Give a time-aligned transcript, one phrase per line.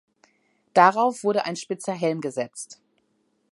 [0.73, 2.81] Darauf wurde ein spitzer Helm gesetzt.